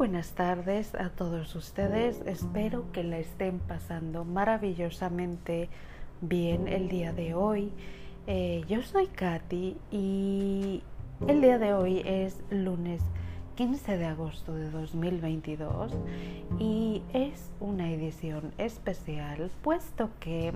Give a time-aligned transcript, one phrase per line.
[0.00, 2.22] buenas tardes a todos ustedes.
[2.24, 5.68] Espero que la estén pasando maravillosamente
[6.22, 7.70] bien el día de hoy.
[8.26, 10.82] Eh, yo soy Katy y
[11.28, 13.02] el día de hoy es lunes
[13.56, 15.92] 15 de agosto de 2022
[16.58, 20.54] y es una edición especial puesto que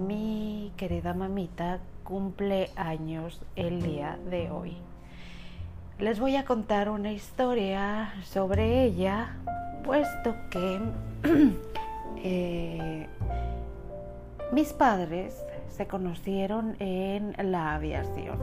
[0.00, 4.87] mi querida mamita cumple años el día de hoy
[5.98, 9.34] les voy a contar una historia sobre ella,
[9.82, 10.80] puesto que
[12.16, 13.06] eh,
[14.52, 15.36] mis padres
[15.70, 18.38] se conocieron en la aviación.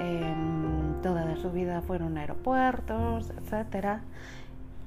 [0.00, 3.98] Em, toda su vida fueron aeropuertos, etc.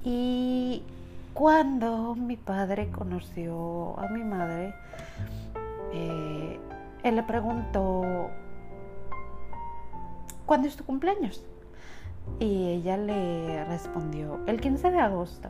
[0.04, 0.84] Y
[1.34, 4.74] cuando mi padre conoció a mi madre,
[5.94, 6.60] eh,
[7.04, 8.30] él le preguntó
[10.48, 11.46] ¿cuándo es tu cumpleaños?
[12.40, 15.50] Y ella le respondió, el 15 de agosto.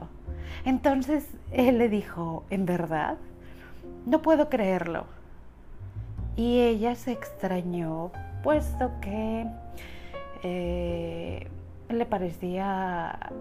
[0.66, 3.18] Entonces él le dijo, ¿en verdad?
[4.06, 5.06] No puedo creerlo.
[6.36, 8.12] Y ella se extrañó,
[8.44, 9.48] puesto que
[10.44, 11.48] eh,
[11.90, 13.32] le parecía,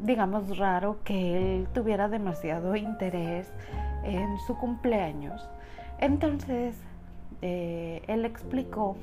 [0.00, 3.52] digamos, raro que él tuviera demasiado interés
[4.04, 5.48] en su cumpleaños.
[5.98, 6.76] Entonces,
[7.42, 8.96] eh, él explicó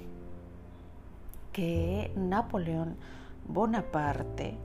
[1.54, 2.98] que Napoleón
[3.48, 4.58] Bonaparte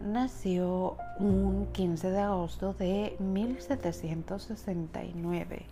[0.00, 5.62] nació un 15 de agosto de 1769.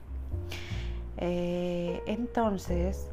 [1.17, 3.11] Eh, entonces,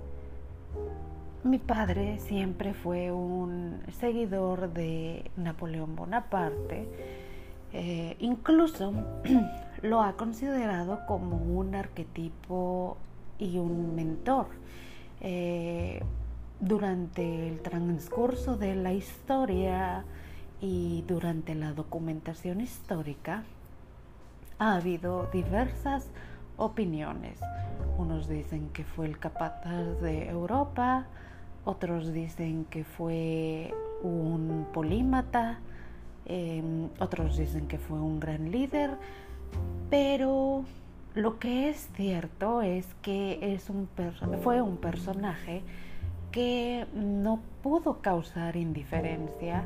[1.44, 6.88] mi padre siempre fue un seguidor de Napoleón Bonaparte,
[7.72, 8.94] eh, incluso
[9.81, 12.98] lo ha considerado como un arquetipo
[13.39, 14.48] y un mentor.
[15.22, 16.03] Eh,
[16.59, 20.06] durante el transcurso de la historia
[20.61, 23.43] y durante la documentación histórica
[24.58, 26.10] ha habido diversas
[26.58, 27.39] opiniones.
[27.98, 31.08] Unos dicen que fue el capataz de Europa,
[31.65, 35.60] otros dicen que fue un polímata,
[36.26, 38.92] em, otros dicen que fue un gran líder,
[39.89, 40.64] pero
[41.15, 43.88] lo que es cierto es que es un
[44.44, 45.64] fue un personaje
[46.35, 49.63] que no pudo causar indiferencia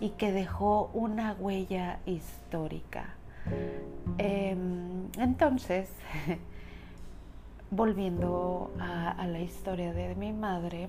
[0.00, 3.16] y que dejó una huella histórica.
[4.16, 5.90] Em, entonces,
[7.70, 10.88] volviendo a, la historia de mi madre,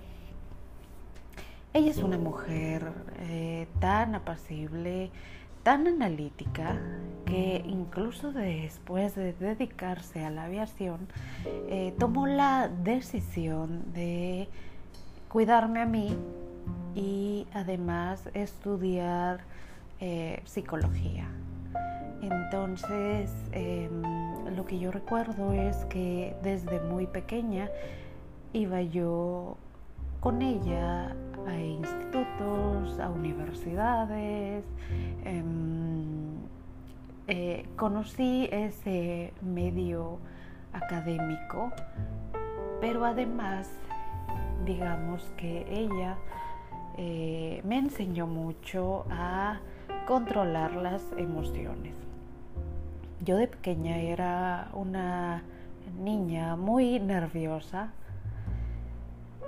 [1.73, 5.11] ella es una mujer eh, tan apacible,
[5.63, 6.79] tan analítica,
[7.25, 11.09] que incluso después de dedicarse a la aviación,
[11.67, 14.47] eh, tomó la decisión de
[15.38, 16.18] cuidarme a mí
[16.96, 19.42] y además estudiar
[20.00, 21.28] eh, psicología.
[22.24, 24.02] Entonces, em,
[24.56, 27.70] lo que yo recuerdo es que desde muy pequeña
[28.52, 29.58] iba yo
[30.22, 31.16] con ella
[31.46, 34.66] a institutos, a universidades.
[35.24, 36.34] Em,
[37.28, 40.18] eh, conocí ese medio
[40.74, 41.72] académico,
[42.81, 43.69] pero además
[44.65, 46.17] digamos que ella
[46.97, 49.59] eh, me enseñó mucho a
[50.07, 51.95] controlar las emociones.
[53.23, 55.43] Yo de pequeña era una
[55.99, 57.91] niña muy nerviosa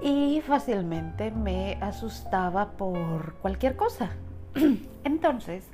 [0.01, 4.11] y fácilmente me asustaba por cualquier cosa.
[5.03, 5.67] Entonces,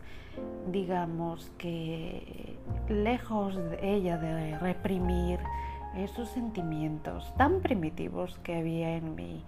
[0.71, 2.57] digamos que
[2.89, 5.39] lejos de ella de reprimir
[5.97, 9.43] esos sentimientos tan primitivos que había en mi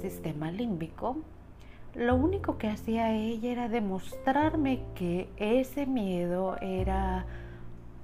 [0.00, 1.18] sistema límbico,
[1.94, 7.26] lo único que hacía ella era demostrarme que ese miedo era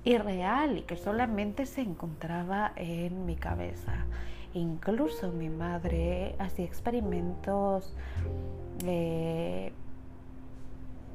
[0.04, 4.06] irreal y que solamente se encontraba en mi cabeza.
[4.54, 7.94] Incluso mi madre hacía experimentos
[8.84, 9.72] eh,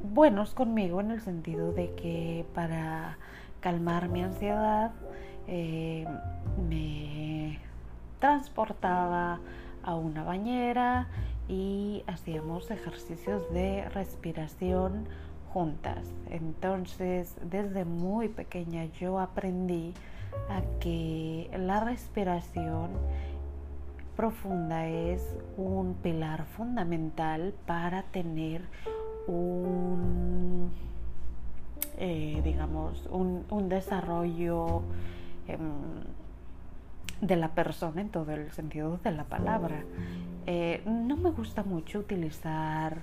[0.03, 3.17] buenos conmigo en el sentido de que para
[3.59, 4.91] calmar mi ansiedad
[5.47, 6.05] eh,
[6.69, 7.59] me
[8.19, 9.39] transportaba
[9.83, 11.07] a una bañera
[11.47, 15.07] y hacíamos ejercicios de respiración
[15.53, 16.13] juntas.
[16.29, 19.93] Entonces, desde muy pequeña yo aprendí
[20.49, 22.91] a que la respiración
[24.15, 28.61] profunda es un pilar fundamental para tener
[29.27, 30.71] un,
[31.97, 34.83] eh, digamos, un, un desarrollo
[35.47, 36.03] Em,
[37.21, 39.83] de la persona en todo el sentido de la palabra.
[40.47, 42.97] Eh, no me gusta mucho utilizar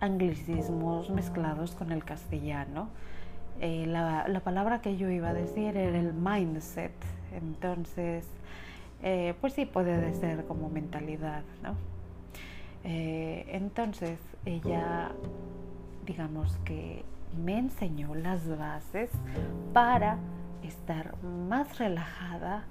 [0.00, 2.88] anglicismos mezclados con el castellano.
[3.60, 6.92] Eh, la, la, palabra que yo iba a decir era el mindset.
[7.34, 8.24] Entonces,
[9.02, 11.74] eh, pues sí puede ser como mentalidad, ¿no?
[12.88, 15.10] Entonces, ella,
[16.06, 17.04] digamos que
[17.44, 19.10] me enseñó las bases
[19.72, 20.18] para
[20.66, 22.64] estar más relajada,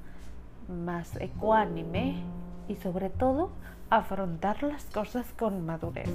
[0.67, 2.15] más ecuánime
[2.67, 3.51] y sobre todo
[3.89, 6.09] afrontar las cosas con madurez.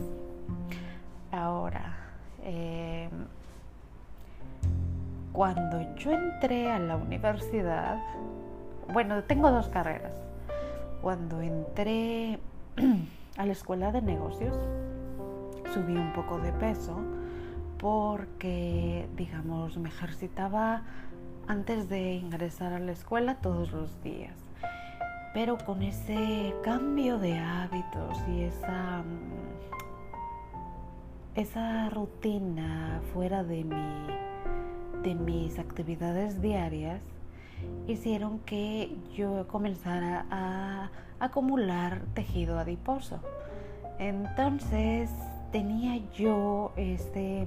[1.33, 1.97] Ahora,
[2.43, 3.11] em,
[5.33, 7.99] cuando yo entré a la universidad,
[8.93, 10.13] bueno, tengo dos carreras.
[11.03, 12.41] Cuando entré
[13.37, 14.57] a la escuela de negocios,
[15.73, 16.97] subí un poco de peso
[17.79, 20.83] porque, digamos, me ejercitaba
[21.47, 24.35] antes de ingresar a la escuela todos los días.
[25.33, 29.05] Pero con ese cambio de hábitos y esa,
[31.35, 34.07] esa rutina fuera de, mi,
[35.03, 37.01] de mis actividades diarias,
[37.87, 40.91] hicieron que yo comenzara a
[41.21, 43.21] acumular tejido adiposo.
[43.99, 45.11] Entonces
[45.53, 47.47] tenía yo este,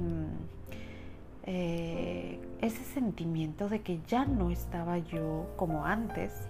[1.45, 6.50] eh, ese sentimiento de que ya no estaba yo como antes.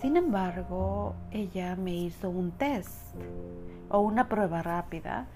[0.00, 3.14] Sin embargo, ella me hizo un test
[3.90, 5.26] o una prueba rápida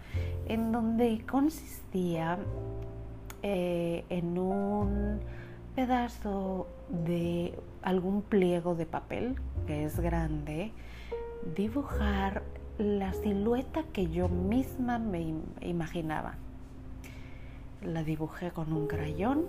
[0.46, 2.38] en donde consistía
[3.42, 5.20] eh, en un
[5.74, 9.36] pedazo de algún pliego de papel
[9.66, 10.72] que es grande,
[11.54, 12.42] dibujar
[12.78, 16.36] la silueta que yo misma me imaginaba.
[17.84, 19.44] La dibujé con un crayón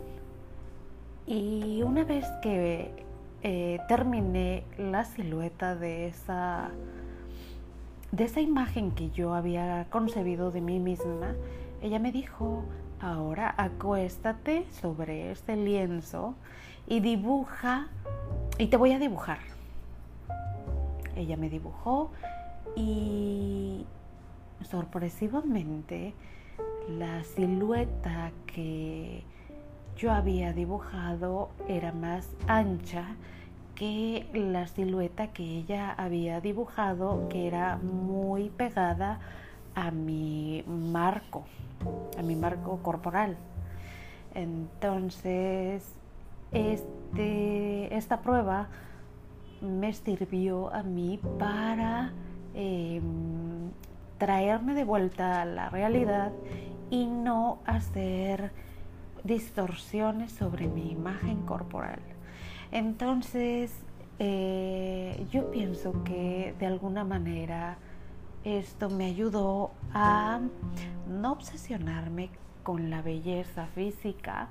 [1.26, 2.92] y una vez que
[3.42, 6.70] eh, terminé la silueta de esa,
[8.12, 11.36] de esa imagen que yo había concebido de mí misma,
[11.82, 12.64] ella me dijo,
[13.00, 16.36] ahora acuéstate sobre este lienzo
[16.88, 17.88] y dibuja,
[18.58, 19.40] y te voy a dibujar.
[21.16, 22.12] Ella me dibujó
[22.76, 23.86] y
[24.64, 26.14] sorpresivamente
[26.90, 29.24] la silueta que
[29.98, 33.16] yo había dibujado era más ancha
[33.76, 39.20] que la silueta que ella había dibujado, que era muy pegada
[39.74, 41.44] a mi marco,
[42.18, 43.36] a mi marco corporal.
[44.34, 45.84] Entonces,
[46.52, 48.68] este, esta prueba
[49.62, 52.12] me sirvió a mí para
[52.54, 53.72] em,
[54.18, 56.32] traerme de vuelta a la realidad
[56.90, 58.52] y no hacer
[59.24, 62.00] distorsiones sobre mi imagen corporal.
[62.72, 63.72] Entonces,
[64.20, 67.78] eh, yo pienso que de alguna manera
[68.44, 70.40] esto me ayudó a
[71.10, 72.30] no obsesionarme
[72.64, 74.50] con la belleza física.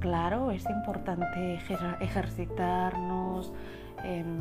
[0.00, 1.58] Claro, es importante
[2.00, 3.52] ejercitarnos,
[4.04, 4.38] em,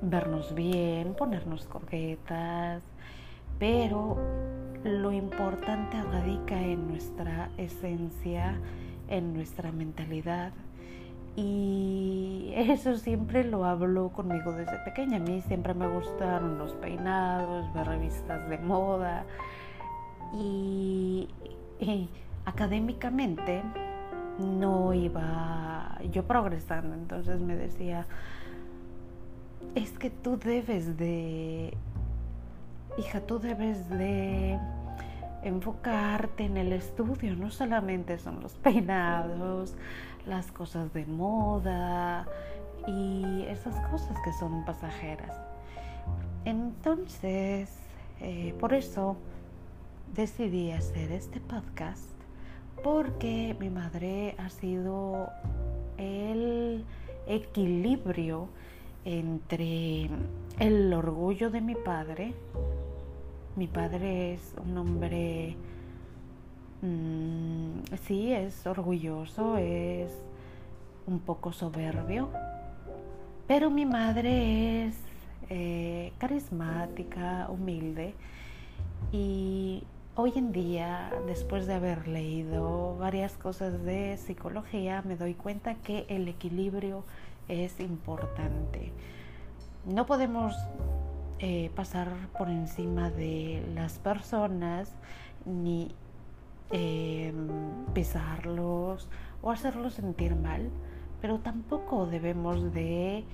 [0.00, 2.82] vernos bien, ponernos coquetas,
[3.58, 4.16] pero
[4.84, 8.58] lo importante radica en nuestra esencia,
[9.08, 10.52] en nuestra mentalidad.
[11.36, 15.18] Y eso siempre lo hablo conmigo desde pequeña.
[15.18, 19.24] A mí siempre me gustaron los peinados, ver revistas de moda.
[20.34, 21.28] Y,
[22.44, 23.62] académicamente
[24.38, 26.94] no iba yo progresando.
[26.94, 28.06] Entonces me decía,
[29.74, 31.76] es que tú debes de
[32.98, 34.58] hija, tú debes de
[35.42, 39.74] enfocarte en el estudio, no solamente son los peinados,
[40.26, 42.26] las cosas de moda
[42.86, 45.40] y esas cosas que son pasajeras.
[46.44, 47.70] Entonces,
[48.20, 49.16] eh, por eso
[50.14, 52.10] decidí hacer este podcast
[52.82, 55.28] porque mi madre ha sido
[55.98, 56.84] el
[57.26, 58.48] equilibrio
[59.04, 60.08] entre
[60.58, 62.34] el orgullo de mi padre
[63.58, 65.56] mi padre es un hombre,
[66.80, 70.12] mm, sí, es orgulloso, es
[71.08, 72.28] un poco soberbio,
[73.48, 74.96] pero mi madre es
[75.50, 78.14] eh, carismática, humilde
[79.10, 79.82] y
[80.14, 86.06] hoy en día, después de haber leído varias cosas de psicología, me doy cuenta que
[86.08, 87.02] el equilibrio
[87.48, 88.92] es importante.
[89.84, 90.54] No podemos
[91.40, 94.92] eh, pasar por encima de las personas
[95.44, 95.94] ni
[96.70, 97.32] eh,
[97.94, 99.08] pesarlos
[99.40, 100.70] o hacerlos sentir mal,
[101.20, 103.24] pero tampoco debemos de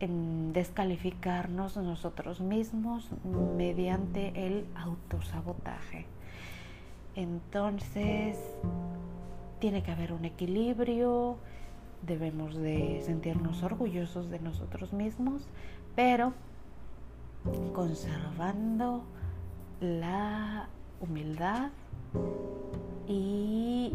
[0.00, 3.10] en descalificarnos nosotros mismos
[3.56, 6.06] mediante el autosabotaje.
[7.16, 8.38] Entonces,
[9.58, 11.36] tiene que haber un equilibrio,
[12.06, 15.48] debemos de sentirnos orgullosos de nosotros mismos,
[15.96, 16.32] pero
[17.74, 19.04] conservando
[19.80, 20.68] la
[21.00, 21.70] humildad
[23.06, 23.92] y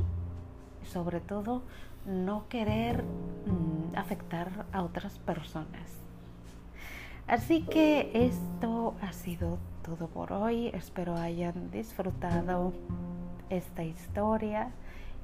[0.83, 1.63] sobre todo
[2.05, 6.03] no querer mm, afectar a otras personas.
[7.27, 10.67] Así que esto ha sido todo por hoy.
[10.73, 12.73] Espero hayan disfrutado
[13.49, 14.71] esta historia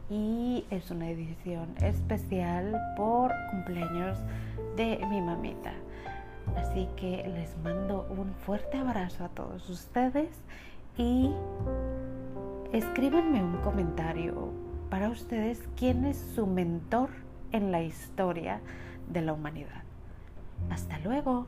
[0.10, 4.18] y es una edición especial por cumpleaños
[4.76, 5.74] de mi mamita.
[6.58, 10.30] Así que les mando un fuerte abrazo a todos ustedes
[10.98, 11.32] y
[12.74, 14.52] escríbanme un comentario
[14.90, 17.10] para ustedes quién es su mentor
[17.52, 18.62] en la historia
[19.08, 19.84] de la humanidad.
[20.70, 21.48] Hasta luego.